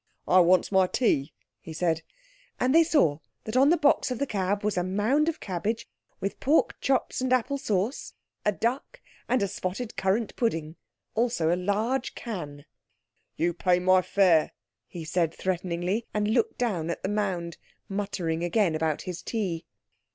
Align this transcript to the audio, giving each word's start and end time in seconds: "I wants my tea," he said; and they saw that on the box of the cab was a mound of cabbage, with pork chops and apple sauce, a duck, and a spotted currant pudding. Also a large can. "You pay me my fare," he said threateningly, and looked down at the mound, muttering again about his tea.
"I 0.27 0.39
wants 0.39 0.71
my 0.71 0.87
tea," 0.87 1.31
he 1.59 1.73
said; 1.73 2.01
and 2.59 2.73
they 2.73 2.83
saw 2.83 3.19
that 3.43 3.55
on 3.55 3.69
the 3.69 3.77
box 3.77 4.09
of 4.09 4.17
the 4.17 4.25
cab 4.25 4.63
was 4.63 4.75
a 4.75 4.83
mound 4.83 5.29
of 5.29 5.39
cabbage, 5.39 5.87
with 6.19 6.39
pork 6.39 6.73
chops 6.81 7.21
and 7.21 7.31
apple 7.31 7.59
sauce, 7.59 8.13
a 8.43 8.51
duck, 8.51 8.99
and 9.29 9.43
a 9.43 9.47
spotted 9.47 9.95
currant 9.97 10.35
pudding. 10.35 10.75
Also 11.13 11.53
a 11.53 11.55
large 11.55 12.15
can. 12.15 12.65
"You 13.35 13.53
pay 13.53 13.77
me 13.77 13.85
my 13.85 14.01
fare," 14.01 14.53
he 14.87 15.05
said 15.05 15.35
threateningly, 15.35 16.07
and 16.15 16.29
looked 16.33 16.57
down 16.57 16.89
at 16.89 17.03
the 17.03 17.07
mound, 17.09 17.57
muttering 17.87 18.43
again 18.43 18.73
about 18.73 19.03
his 19.03 19.21
tea. 19.21 19.67